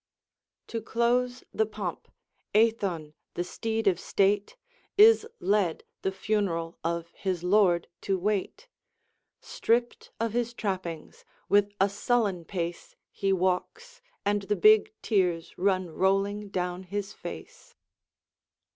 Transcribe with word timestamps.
"To 0.65 0.81
close 0.81 1.43
the 1.53 1.67
pomp, 1.67 2.07
Æthon, 2.55 3.13
the 3.35 3.43
steed 3.43 3.85
of 3.85 3.99
state. 3.99 4.55
Is 4.97 5.27
led, 5.39 5.83
the 6.01 6.11
fun'ral 6.11 6.79
of 6.83 7.11
his 7.13 7.43
lord 7.43 7.87
to 8.01 8.17
wait. 8.17 8.67
Stripped 9.41 10.09
of 10.19 10.33
his 10.33 10.55
trappings, 10.55 11.23
with 11.49 11.71
a 11.79 11.87
sullen 11.87 12.45
pace 12.45 12.95
He 13.11 13.31
walks, 13.31 14.01
and 14.25 14.41
the 14.41 14.55
big 14.55 14.91
tears 15.03 15.53
run 15.55 15.91
rolling 15.91 16.49
down 16.49 16.81
his 16.81 17.13
face." 17.13 17.75